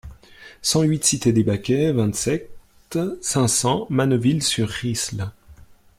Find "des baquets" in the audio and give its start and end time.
1.31-1.91